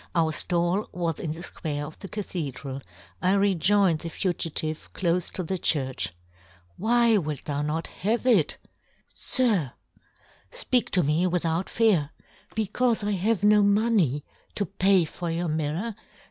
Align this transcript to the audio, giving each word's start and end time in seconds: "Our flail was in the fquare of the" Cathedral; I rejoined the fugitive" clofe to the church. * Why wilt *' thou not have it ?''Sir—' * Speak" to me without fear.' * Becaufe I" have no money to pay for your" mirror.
"Our 0.15 0.31
flail 0.31 0.89
was 0.91 1.19
in 1.19 1.33
the 1.33 1.43
fquare 1.43 1.85
of 1.85 1.99
the" 1.99 2.07
Cathedral; 2.09 2.81
I 3.21 3.33
rejoined 3.33 3.99
the 3.99 4.09
fugitive" 4.09 4.89
clofe 4.95 5.31
to 5.33 5.43
the 5.43 5.59
church. 5.59 6.09
* 6.43 6.45
Why 6.77 7.19
wilt 7.19 7.45
*' 7.45 7.45
thou 7.45 7.61
not 7.61 7.85
have 7.85 8.25
it 8.25 8.57
?''Sir—' 9.13 9.73
* 10.17 10.23
Speak" 10.51 10.89
to 10.93 11.03
me 11.03 11.27
without 11.27 11.69
fear.' 11.69 12.09
* 12.33 12.55
Becaufe 12.55 13.07
I" 13.07 13.11
have 13.27 13.43
no 13.43 13.61
money 13.61 14.25
to 14.55 14.65
pay 14.65 15.05
for 15.05 15.29
your" 15.29 15.47
mirror. 15.47 15.93